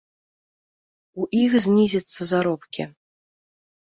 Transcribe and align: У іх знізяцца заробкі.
У 1.23 1.27
іх 1.41 1.51
знізяцца 1.65 2.21
заробкі. 2.31 2.87